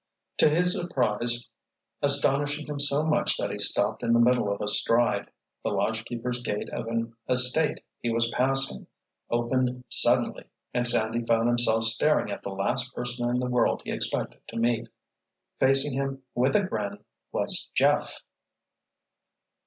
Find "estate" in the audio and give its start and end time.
7.29-7.81